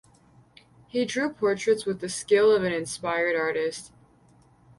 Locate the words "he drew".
0.87-1.31